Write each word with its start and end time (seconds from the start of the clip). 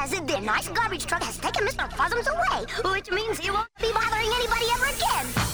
as 0.00 0.10
the 0.12 0.40
nice 0.40 0.68
garbage 0.68 1.04
truck 1.04 1.22
has 1.22 1.36
taken 1.36 1.66
Mr. 1.66 1.86
Fuzzums 1.90 2.26
away, 2.26 2.64
which 2.94 3.10
means 3.10 3.38
he 3.38 3.50
won't 3.50 3.68
be 3.80 3.92
bothering 3.92 4.30
anybody 4.32 4.64
ever 4.72 4.86
again. 4.86 5.49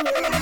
Oh, 0.00 0.37